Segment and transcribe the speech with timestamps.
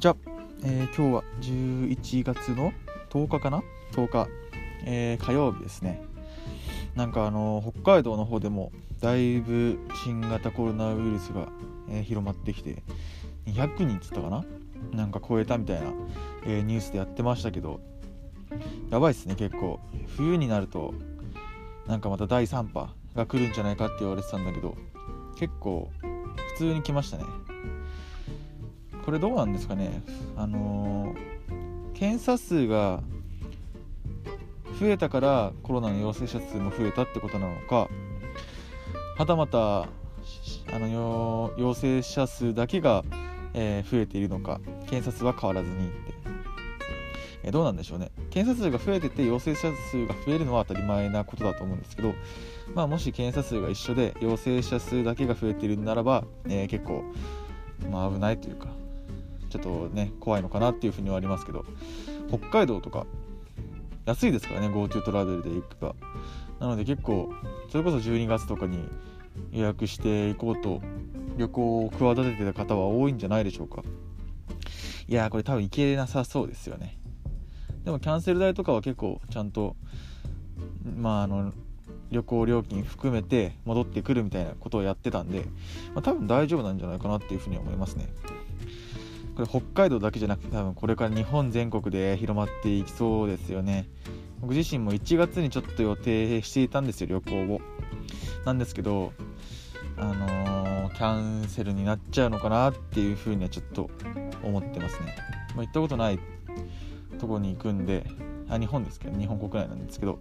[0.00, 0.16] にちは、
[0.64, 2.72] えー、今日は11月の
[3.10, 3.62] 10日かな
[3.92, 4.28] ？10日、
[4.86, 6.00] えー、火曜日ですね。
[6.94, 8.72] なんかあの北海道の方でも
[9.02, 11.48] だいぶ新型コロナウイルスが、
[11.90, 12.82] え、広まってきて
[13.44, 14.42] 200人っつったかな？
[14.92, 15.92] なんか超えたみたいな、
[16.46, 17.80] えニュースでやってましたけど
[18.88, 19.80] やばいっすね結構。
[20.16, 20.94] 冬になると
[21.86, 24.78] なんかまた第3波が来るんじゃないかって言われてたんだけど
[25.38, 25.90] 結構
[26.54, 27.24] 普通に来ましたね。
[29.04, 30.02] これどうなんですかね？
[30.36, 33.02] あのー、検査数が
[34.78, 37.88] 増えたからコロナの陽性者数も増えたってことなのか
[39.18, 39.88] はたまたあ
[40.72, 43.04] の陽性者数だけが、
[43.52, 46.14] えー、増えているのか検査数は変わらずにって、
[47.42, 48.10] えー、どうなんでしょうね？
[48.30, 52.14] 検査数が増えてて陽性者数が増えるのは当たり前なことだと思うんですけど、
[52.74, 57.02] まあ、もし検査数が一緒で陽性者数だけが増えているならば、えー、結構、
[57.90, 58.68] まあ、危ないというか
[59.50, 61.64] ちょっとね怖いのかなっていうふうにはありますけど
[62.28, 63.06] 北海道とか
[64.06, 65.94] 安いですからね GoTo トラベルで行くか。
[66.58, 67.32] なので結構
[67.70, 68.78] それこそ12月とかに
[69.50, 70.82] 予約していこうと
[71.36, 73.82] 旅行を企ててた方は多いんじゃないでしょうか。
[75.08, 76.98] いやこれ多分行けなさそうですよね。
[77.84, 79.74] でもキャンセル代とかは結構ちゃんと
[80.96, 81.52] まああの
[82.10, 85.44] 旅行料金含めて戻ってくるみたいなことをやってたんで、
[85.94, 88.08] まあ、多分大丈夫なんじゃないかなっていうふうに思いますね。
[89.40, 93.88] これ北海道だけじゃなくて多分これから日本全国で広まっていきそうですよね。
[94.40, 97.60] 僕自身も1月にちょっと予定していたんですよ旅行を。
[98.44, 99.12] なんですけど
[99.96, 103.90] あのー、キャンセルになっちゃうのかなっていうふうにはちょっと
[104.42, 105.14] 思ってますね、
[105.54, 106.18] まあ、行ったことない
[107.18, 108.06] とこに行くんで
[108.48, 110.18] あ日本ですけど日本国内なんですけど、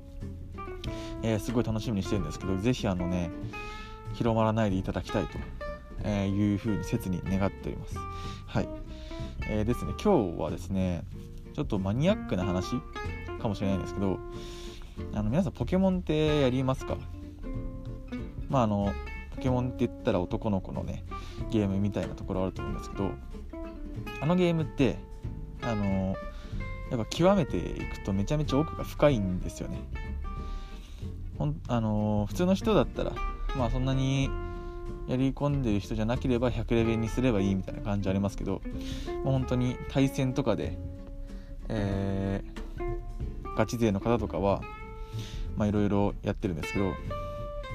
[1.23, 3.31] えー、すごい楽しみにしてるんですけど是非あのね
[4.14, 5.38] 広まらないでいただきたいと、
[6.03, 7.95] えいうふうに切に願っております。
[8.47, 8.88] はい。
[9.52, 11.03] えー、ですね今日はですね
[11.53, 12.75] ちょっとマニアックな話
[13.41, 14.19] かもしれないんですけど
[15.13, 16.97] あの皆さんポケモンってやりますか？
[18.47, 18.94] まああの
[19.35, 21.03] ポケモンって言ったら男の子のね
[21.50, 23.12] ゲームみたいなところあると思うんですけど
[24.22, 24.97] あのゲームって
[25.62, 26.16] あの
[26.91, 29.79] やっぱ極めていくとめちゃめちゃ奥が深いんですよね。
[31.38, 33.13] ほんあの普通の人だったら
[33.56, 34.29] まあそんなに
[35.09, 38.62] やり込んでる人じゃなければ100レベルにすればいいみたいな感じありますけど
[39.24, 40.78] もう本当に対戦とかで、
[41.68, 44.62] えー、ガチ勢の方とかは
[45.66, 46.94] いろいろやってるんですけど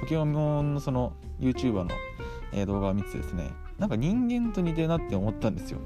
[0.01, 1.91] ポケモンのその YouTuber の、
[2.53, 5.81] え動画を見てですねなんか人間と似てるなって思ったんですよ。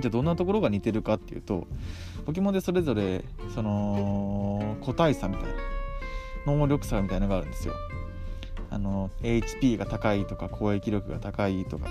[0.00, 1.66] じゃあどんなところが似てるかっていうと
[2.24, 3.24] ポケモンでそれぞれ
[3.54, 5.54] その個体差みたいな
[6.46, 7.74] 能力差みたいなのがあるんですよ。
[8.76, 11.88] あの HP が高いとか攻撃力が高いとか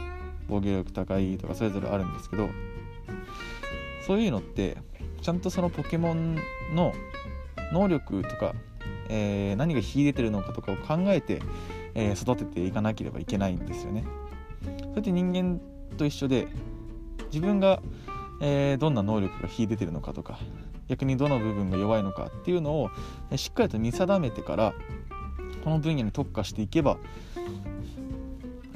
[0.48, 2.48] 防御力高いとかそれぞれあるんですけど
[4.06, 4.78] そういうのって
[5.24, 6.36] ちゃんとそのポケモン
[6.76, 6.94] の
[7.74, 8.54] 能力とか、
[9.10, 11.42] えー、何が秀でてるのかとかを考えて、
[11.96, 14.06] えー、育てていかなければいけないんですよね。
[14.90, 15.60] それって人間
[15.98, 16.48] と一緒で
[17.32, 17.82] 自分が、
[18.42, 20.38] えー、どんな能力が秀でてるのかとか
[20.88, 22.90] 逆にどの部分が弱いのかっていうのを
[23.36, 24.74] しっかりと見定めてから
[25.66, 26.98] この分野に特化していけば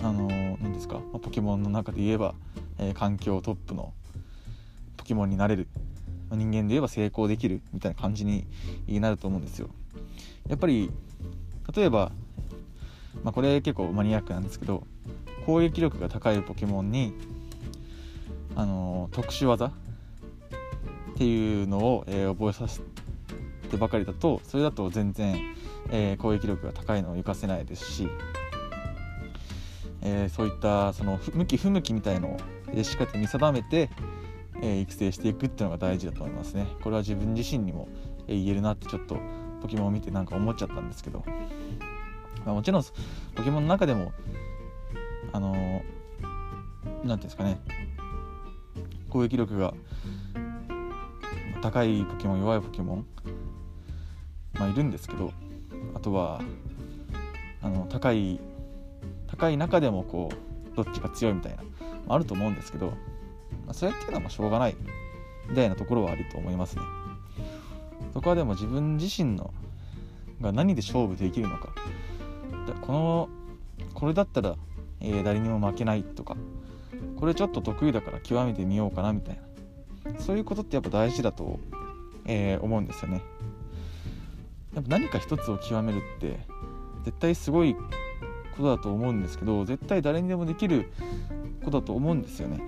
[0.02, 0.28] あの
[0.60, 2.34] 何ですかポケモンの中で言えば、
[2.80, 3.94] えー、環境トップの
[4.98, 5.68] ポケモンになれる
[6.32, 8.48] 人間で言えば成功できるみたいな感じに
[8.88, 9.70] なると思うんですよ。
[10.48, 10.90] やっぱり
[11.76, 12.12] 例えば、
[13.24, 14.88] まあ、これ結構マニアックなんですけど
[15.46, 17.14] 攻撃力が高いポケモンに
[18.56, 19.72] あの特殊技っ
[21.18, 22.82] ていうのを、えー、覚えさせ
[23.70, 25.56] てばかりだとそれだと全然
[25.92, 28.08] えー、攻撃力が高いのを生かせないですし、
[30.02, 32.38] えー、そういったその向き不向きみたいの
[32.74, 33.90] をしっかりと見定めて、
[34.62, 36.68] えー、育成していくっていうのが大事だと思いますね。
[36.84, 37.88] これは自分自身にも
[38.28, 39.18] 言えるなってちょっと
[39.62, 41.24] ポケモンを見てなんか思っちゃったんですけど、
[42.46, 42.84] まあ、もちろん
[43.36, 44.12] ポケモンの中でも
[45.34, 47.60] あの何、ー、て言うんですかね。
[49.10, 49.74] 攻撃力が
[51.64, 53.06] 高いポケモン弱いポケモン
[54.60, 55.32] まあいるんですけど
[55.94, 56.42] あとは
[57.62, 58.40] あの高い
[59.28, 60.30] 高い中でもこ
[60.74, 61.64] うどっちが強いみたいな、
[62.08, 62.94] まあ、あると思うんですけど、ま
[63.70, 64.76] あ、それっていうのはまあしょうがない
[65.48, 66.84] みたいなところはあると思いますね。
[68.14, 69.54] そこはでも自分自身の
[70.42, 71.74] が何で勝負できるのか。
[72.82, 73.30] この
[73.94, 74.56] これだったら、
[75.00, 76.38] えー、誰にも負けないとか
[77.20, 80.20] これちょっと得意だから極めてみようかなみたいな。
[80.20, 81.60] そういうことってやっぱ大事だと、
[82.26, 83.22] えー、思うんですよね。
[84.80, 86.40] やっぱ何か一つを極めるって
[87.04, 87.82] 絶対すごいこ
[88.58, 90.90] とだと思うんですけど絶対誰にでもできる
[91.66, 92.62] ことだと思うんですよね。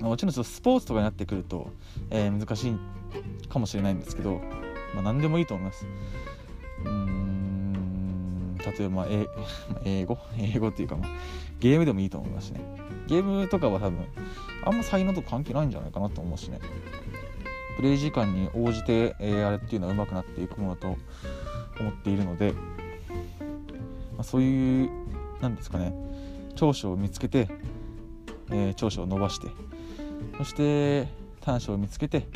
[0.00, 1.70] もちろんスポーツとかになってくると、
[2.10, 4.42] えー、難しいかもしれないんですけど、
[4.94, 5.86] まあ、何でもいいと思います。
[6.84, 9.26] うーん例えば、ま、え
[9.84, 10.18] 英語？
[10.38, 11.08] 英語っていうか、まあ、
[11.60, 12.60] ゲームでもいいと思いますしね。
[13.06, 14.04] ゲームとかは多分
[14.64, 16.60] あんま才能と関係ないんじゃないかなと思うしね。
[17.76, 20.96] プレイ時間に応じて、えー、あれっていうのは上手くなっていくものと
[21.78, 24.90] 思っているので、まあ、そういう
[25.40, 25.94] 何ですかね
[26.54, 27.48] 長所を見つけて、
[28.50, 29.48] えー、長所を伸ばして
[30.38, 31.06] そして
[31.42, 32.26] 短所を見つけて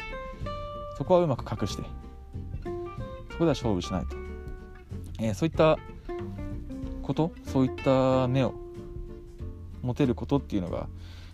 [0.99, 1.83] そこはうまく隠して
[3.33, 4.17] そこでは勝負しないと、
[5.21, 5.79] えー、そういった
[7.03, 8.55] ことそういった目を
[9.83, 10.89] 持てることっていうのが、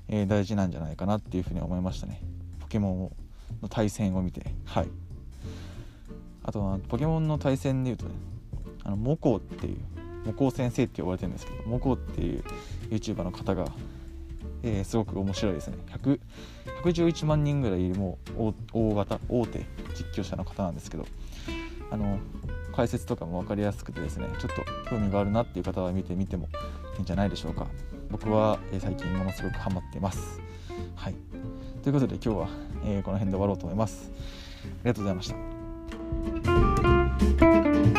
[0.09, 2.23] えー、大事なんじゃないかなっていうふうに思いましたね。
[2.61, 3.13] ポケモンを
[3.63, 4.89] の対戦を見てはい。
[6.43, 8.13] あとはポケモンの対戦でいうとね
[8.85, 9.79] あのモコっていう
[10.25, 12.45] モコ先生って呼ばれてるんですけどモコっていう
[12.91, 13.67] YouTuber の方が、
[14.63, 15.77] えー、すごく面白いですね。
[15.89, 16.21] 100
[16.85, 21.07] 111万人ぐらいいるもう大型大手実況者の方なんですけど
[21.91, 22.19] あの
[22.75, 26.49] 解説とかも分かりやすくてですねちょっと興味があるなっていう方は見てみても
[26.97, 27.67] いいんじゃないでしょうか。
[28.11, 30.41] 僕は、最近ものすごくハマってます。
[30.95, 31.15] はい。
[31.87, 32.49] ということで今日は、
[32.85, 34.11] えー、この辺で終わろうと思います。
[34.65, 35.29] ありがとうございまし
[37.93, 37.96] た。